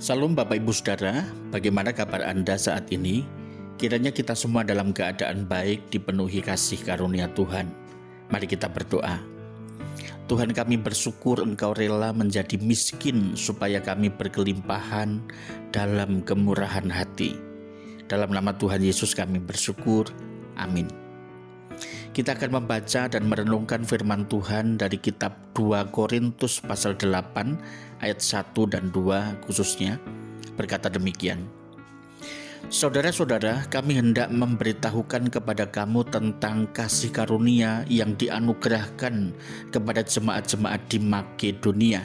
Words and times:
Salam 0.00 0.32
Bapak 0.32 0.56
Ibu 0.64 0.72
Saudara, 0.72 1.28
bagaimana 1.52 1.92
kabar 1.92 2.24
Anda 2.24 2.56
saat 2.56 2.88
ini? 2.88 3.20
Kiranya 3.76 4.08
kita 4.08 4.32
semua 4.32 4.64
dalam 4.64 4.96
keadaan 4.96 5.44
baik 5.44 5.92
dipenuhi 5.92 6.40
kasih 6.40 6.80
karunia 6.80 7.28
Tuhan. 7.36 7.68
Mari 8.32 8.48
kita 8.48 8.72
berdoa. 8.72 9.20
Tuhan 10.24 10.56
kami 10.56 10.80
bersyukur 10.80 11.44
Engkau 11.44 11.76
rela 11.76 12.16
menjadi 12.16 12.56
miskin 12.56 13.36
supaya 13.36 13.84
kami 13.84 14.08
berkelimpahan 14.08 15.20
dalam 15.68 16.24
kemurahan 16.24 16.88
hati. 16.88 17.36
Dalam 18.08 18.32
nama 18.32 18.56
Tuhan 18.56 18.80
Yesus 18.80 19.12
kami 19.12 19.36
bersyukur. 19.36 20.08
Amin. 20.56 20.88
Kita 22.20 22.36
akan 22.36 22.52
membaca 22.52 23.08
dan 23.08 23.32
merenungkan 23.32 23.80
firman 23.80 24.28
Tuhan 24.28 24.76
dari 24.76 25.00
kitab 25.00 25.40
2 25.56 25.88
Korintus 25.88 26.60
pasal 26.60 26.92
8 27.00 27.16
ayat 28.04 28.20
1 28.20 28.52
dan 28.68 28.92
2 28.92 29.48
khususnya 29.48 29.96
berkata 30.52 30.92
demikian. 30.92 31.48
Saudara-saudara, 32.68 33.64
kami 33.72 33.96
hendak 33.96 34.28
memberitahukan 34.28 35.32
kepada 35.32 35.72
kamu 35.72 36.04
tentang 36.12 36.68
kasih 36.76 37.08
karunia 37.08 37.88
yang 37.88 38.12
dianugerahkan 38.12 39.32
kepada 39.72 40.04
jemaat-jemaat 40.04 40.92
di 40.92 41.00
Makedonia. 41.00 42.04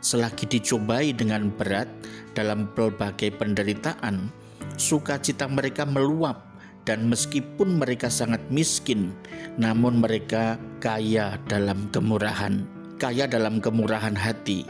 Selagi 0.00 0.48
dicobai 0.56 1.12
dengan 1.12 1.52
berat 1.52 1.92
dalam 2.32 2.64
berbagai 2.72 3.36
penderitaan, 3.36 4.32
sukacita 4.80 5.44
mereka 5.52 5.84
meluap 5.84 6.49
dan 6.88 7.08
meskipun 7.08 7.80
mereka 7.80 8.08
sangat 8.08 8.40
miskin, 8.48 9.12
namun 9.60 10.00
mereka 10.00 10.56
kaya 10.80 11.36
dalam 11.46 11.88
kemurahan, 11.92 12.64
kaya 12.96 13.28
dalam 13.28 13.60
kemurahan 13.60 14.16
hati. 14.16 14.64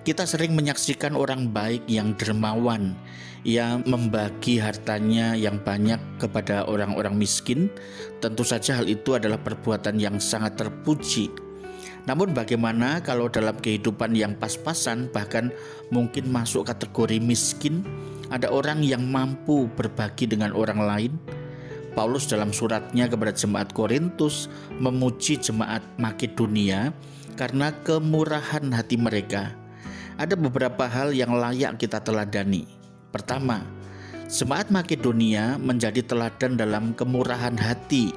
Kita 0.00 0.24
sering 0.24 0.56
menyaksikan 0.56 1.12
orang 1.12 1.52
baik 1.52 1.84
yang 1.84 2.16
dermawan, 2.16 2.96
yang 3.44 3.84
membagi 3.84 4.56
hartanya 4.56 5.36
yang 5.36 5.60
banyak 5.60 6.00
kepada 6.16 6.64
orang-orang 6.64 7.16
miskin. 7.20 7.68
Tentu 8.24 8.44
saja 8.44 8.80
hal 8.80 8.88
itu 8.88 9.16
adalah 9.16 9.36
perbuatan 9.40 10.00
yang 10.00 10.16
sangat 10.16 10.56
terpuji. 10.56 11.49
Namun 12.08 12.32
bagaimana 12.32 13.04
kalau 13.04 13.28
dalam 13.28 13.56
kehidupan 13.60 14.16
yang 14.16 14.32
pas-pasan 14.38 15.12
bahkan 15.12 15.52
mungkin 15.92 16.32
masuk 16.32 16.64
kategori 16.68 17.20
miskin, 17.20 17.84
ada 18.32 18.48
orang 18.48 18.80
yang 18.80 19.04
mampu 19.04 19.68
berbagi 19.76 20.30
dengan 20.30 20.56
orang 20.56 20.80
lain. 20.80 21.12
Paulus 21.90 22.30
dalam 22.30 22.54
suratnya 22.54 23.10
kepada 23.10 23.34
jemaat 23.34 23.74
Korintus 23.74 24.46
memuji 24.78 25.42
jemaat 25.42 25.82
Makedonia 25.98 26.94
karena 27.34 27.74
kemurahan 27.82 28.62
hati 28.70 28.94
mereka. 28.94 29.50
Ada 30.14 30.38
beberapa 30.38 30.86
hal 30.86 31.10
yang 31.16 31.34
layak 31.34 31.82
kita 31.82 31.98
teladani. 31.98 32.68
Pertama, 33.10 33.66
jemaat 34.30 34.70
Makedonia 34.70 35.58
menjadi 35.58 36.06
teladan 36.06 36.54
dalam 36.54 36.94
kemurahan 36.94 37.58
hati 37.58 38.14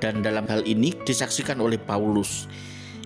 dan 0.00 0.24
dalam 0.24 0.48
hal 0.48 0.64
ini 0.64 0.96
disaksikan 1.04 1.60
oleh 1.60 1.76
Paulus 1.76 2.48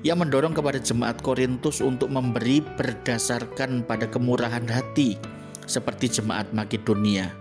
yang 0.05 0.20
mendorong 0.20 0.52
kepada 0.52 0.77
jemaat 0.77 1.24
Korintus 1.24 1.80
untuk 1.80 2.12
memberi 2.12 2.60
berdasarkan 2.60 3.88
pada 3.88 4.05
kemurahan 4.05 4.69
hati 4.69 5.16
seperti 5.64 6.20
jemaat 6.20 6.52
Makedonia. 6.52 7.33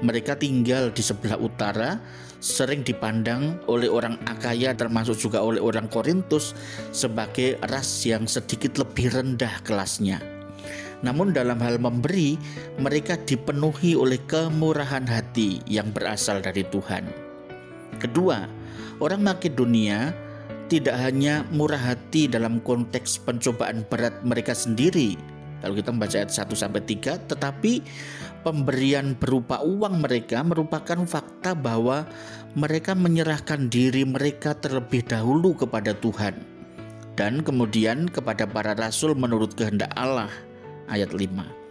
Mereka 0.00 0.40
tinggal 0.40 0.88
di 0.96 1.04
sebelah 1.04 1.36
utara, 1.36 2.00
sering 2.40 2.80
dipandang 2.80 3.60
oleh 3.68 3.92
orang 3.92 4.16
Akaya 4.24 4.72
termasuk 4.72 5.20
juga 5.20 5.44
oleh 5.44 5.60
orang 5.60 5.92
Korintus 5.92 6.56
sebagai 6.88 7.60
ras 7.68 8.04
yang 8.08 8.24
sedikit 8.24 8.80
lebih 8.80 9.12
rendah 9.12 9.60
kelasnya. 9.60 10.16
Namun 11.04 11.36
dalam 11.36 11.60
hal 11.60 11.76
memberi, 11.76 12.40
mereka 12.80 13.20
dipenuhi 13.20 13.92
oleh 13.92 14.16
kemurahan 14.24 15.04
hati 15.04 15.60
yang 15.68 15.92
berasal 15.92 16.40
dari 16.40 16.64
Tuhan. 16.64 17.04
Kedua, 18.00 18.48
orang 19.04 19.20
Makedonia 19.20 20.25
tidak 20.66 20.98
hanya 20.98 21.46
murah 21.54 21.78
hati 21.78 22.26
dalam 22.26 22.58
konteks 22.62 23.22
pencobaan 23.22 23.86
berat 23.86 24.20
mereka 24.26 24.52
sendiri, 24.52 25.14
kalau 25.62 25.74
kita 25.74 25.90
membaca 25.90 26.16
ayat 26.18 26.30
1 26.30 26.52
sampai 26.52 26.82
3, 26.84 27.30
tetapi 27.30 27.72
pemberian 28.46 29.18
berupa 29.18 29.58
uang 29.62 30.04
mereka 30.04 30.42
merupakan 30.46 31.02
fakta 31.02 31.58
bahwa 31.58 32.06
mereka 32.54 32.94
menyerahkan 32.94 33.66
diri 33.66 34.06
mereka 34.06 34.54
terlebih 34.54 35.02
dahulu 35.02 35.58
kepada 35.58 35.96
Tuhan 35.98 36.38
dan 37.18 37.40
kemudian 37.42 38.06
kepada 38.06 38.46
para 38.46 38.76
rasul 38.76 39.16
menurut 39.16 39.56
kehendak 39.56 39.90
Allah. 39.96 40.30
Ayat 40.86 41.10
5. 41.10 41.65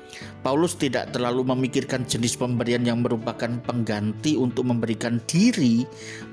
Paulus 0.46 0.78
tidak 0.78 1.10
terlalu 1.10 1.42
memikirkan 1.42 2.06
jenis 2.06 2.38
pemberian 2.38 2.86
yang 2.86 3.02
merupakan 3.02 3.50
pengganti 3.66 4.38
untuk 4.38 4.70
memberikan 4.70 5.18
diri 5.26 5.84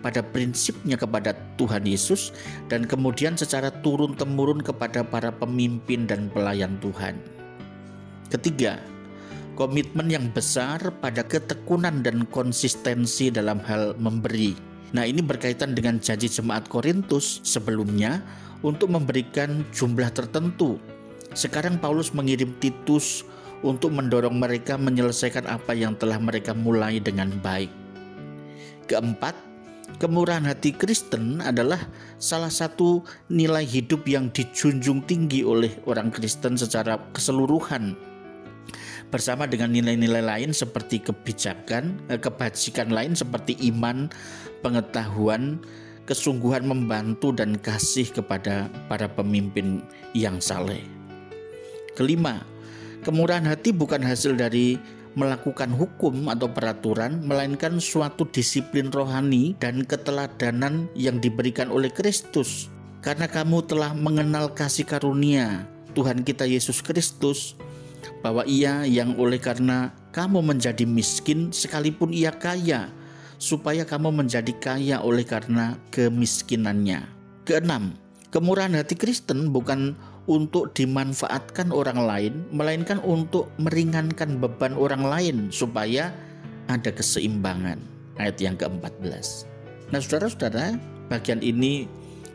pada 0.04 0.20
prinsipnya 0.20 1.00
kepada 1.00 1.32
Tuhan 1.56 1.88
Yesus 1.88 2.30
dan 2.68 2.84
kemudian 2.84 3.34
secara 3.34 3.72
turun-temurun 3.80 4.60
kepada 4.60 5.00
para 5.00 5.32
pemimpin 5.32 6.04
dan 6.04 6.28
pelayan 6.28 6.76
Tuhan. 6.84 7.16
Ketiga, 8.28 8.80
komitmen 9.56 10.08
yang 10.08 10.28
besar 10.32 10.80
pada 11.00 11.24
ketekunan 11.24 12.00
dan 12.04 12.24
konsistensi 12.28 13.28
dalam 13.28 13.60
hal 13.64 13.96
memberi. 14.00 14.56
Nah, 14.92 15.08
ini 15.08 15.24
berkaitan 15.24 15.72
dengan 15.72 15.96
janji 15.96 16.28
jemaat 16.28 16.68
Korintus 16.68 17.40
sebelumnya 17.44 18.20
untuk 18.60 18.92
memberikan 18.92 19.64
jumlah 19.72 20.12
tertentu. 20.12 20.76
Sekarang 21.32 21.80
Paulus 21.80 22.12
mengirim 22.12 22.52
Titus 22.60 23.24
untuk 23.62 23.94
mendorong 23.94 24.36
mereka 24.36 24.74
menyelesaikan 24.78 25.46
apa 25.46 25.72
yang 25.74 25.94
telah 25.94 26.18
mereka 26.18 26.52
mulai 26.52 26.98
dengan 26.98 27.30
baik. 27.42 27.70
Keempat, 28.90 29.34
kemurahan 30.02 30.44
hati 30.44 30.74
Kristen 30.74 31.38
adalah 31.38 31.78
salah 32.18 32.50
satu 32.50 33.06
nilai 33.30 33.62
hidup 33.62 34.04
yang 34.10 34.28
dijunjung 34.34 35.06
tinggi 35.06 35.46
oleh 35.46 35.70
orang 35.86 36.10
Kristen 36.10 36.58
secara 36.58 36.98
keseluruhan 37.14 37.94
bersama 39.12 39.44
dengan 39.44 39.68
nilai-nilai 39.76 40.24
lain 40.24 40.50
seperti 40.56 41.04
kebijakan, 41.04 42.00
eh, 42.08 42.16
kebajikan 42.16 42.88
lain 42.88 43.12
seperti 43.12 43.60
iman, 43.68 44.08
pengetahuan, 44.64 45.60
kesungguhan 46.08 46.64
membantu 46.64 47.30
dan 47.30 47.60
kasih 47.60 48.08
kepada 48.08 48.72
para 48.88 49.06
pemimpin 49.06 49.84
yang 50.16 50.40
saleh. 50.40 50.80
Kelima, 51.92 52.40
kemurahan 53.02 53.44
hati 53.44 53.74
bukan 53.74 54.00
hasil 54.00 54.38
dari 54.38 54.78
melakukan 55.12 55.68
hukum 55.76 56.32
atau 56.32 56.48
peraturan, 56.48 57.20
melainkan 57.20 57.76
suatu 57.76 58.24
disiplin 58.32 58.88
rohani 58.88 59.52
dan 59.60 59.84
keteladanan 59.84 60.88
yang 60.96 61.20
diberikan 61.20 61.68
oleh 61.68 61.92
Kristus. 61.92 62.72
Karena 63.02 63.26
kamu 63.26 63.66
telah 63.66 63.92
mengenal 63.92 64.54
kasih 64.54 64.86
karunia 64.86 65.66
Tuhan 65.92 66.24
kita 66.24 66.48
Yesus 66.48 66.80
Kristus, 66.80 67.58
bahwa 68.24 68.46
ia 68.48 68.86
yang 68.88 69.18
oleh 69.18 69.42
karena 69.42 69.92
kamu 70.14 70.40
menjadi 70.40 70.86
miskin 70.86 71.52
sekalipun 71.52 72.14
ia 72.14 72.32
kaya, 72.32 72.88
supaya 73.36 73.82
kamu 73.82 74.14
menjadi 74.14 74.54
kaya 74.56 74.96
oleh 75.02 75.26
karena 75.26 75.76
kemiskinannya. 75.90 77.04
Keenam, 77.42 77.98
kemurahan 78.30 78.78
hati 78.78 78.94
Kristen 78.94 79.50
bukan 79.50 79.98
untuk 80.30 80.70
dimanfaatkan 80.74 81.74
orang 81.74 81.98
lain, 81.98 82.34
melainkan 82.54 83.02
untuk 83.02 83.50
meringankan 83.58 84.38
beban 84.38 84.74
orang 84.78 85.02
lain 85.02 85.36
supaya 85.50 86.14
ada 86.70 86.94
keseimbangan. 86.94 87.78
Ayat 88.20 88.38
yang 88.38 88.54
ke-14. 88.60 89.48
Nah, 89.90 89.98
saudara-saudara, 89.98 90.76
bagian 91.08 91.40
ini 91.40 91.88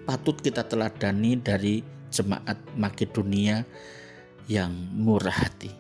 patut 0.04 0.36
kita 0.42 0.66
teladani 0.66 1.38
dari 1.40 1.86
jemaat 2.10 2.58
Makedonia 2.76 3.64
yang 4.50 4.74
murah 4.96 5.46
hati. 5.46 5.72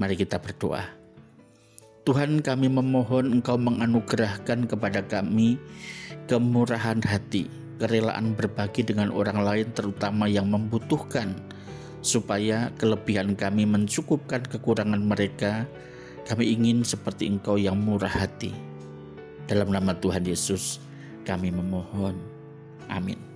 Mari 0.00 0.16
kita 0.16 0.40
berdoa. 0.40 0.82
Tuhan 2.02 2.42
kami 2.42 2.66
memohon 2.66 3.38
Engkau 3.38 3.54
menganugerahkan 3.54 4.66
kepada 4.66 5.06
kami 5.06 5.54
kemurahan 6.26 6.98
hati, 6.98 7.46
kerelaan 7.82 8.38
berbagi 8.38 8.86
dengan 8.86 9.10
orang 9.10 9.42
lain 9.42 9.74
terutama 9.74 10.30
yang 10.30 10.46
membutuhkan, 10.46 11.34
supaya 11.98 12.70
kelebihan 12.78 13.34
kami 13.34 13.66
mencukupkan 13.66 14.46
kekurangan 14.46 15.02
mereka. 15.02 15.66
Kami 16.22 16.54
ingin 16.54 16.86
seperti 16.86 17.26
Engkau 17.26 17.58
yang 17.58 17.74
murah 17.82 18.06
hati. 18.06 18.54
Dalam 19.50 19.74
nama 19.74 19.90
Tuhan 19.98 20.22
Yesus, 20.22 20.78
kami 21.26 21.50
memohon. 21.50 22.14
Amin. 22.86 23.31